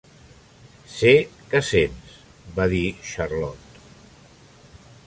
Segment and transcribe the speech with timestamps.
[0.93, 1.11] ""Sé
[1.51, 2.17] què sents,"
[2.57, 2.81] va dir
[3.13, 3.79] Charlotte.